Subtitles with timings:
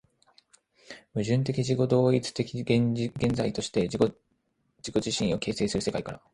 [1.13, 6.21] 矛盾的自己同一的現在として自己自身を形成する世界から、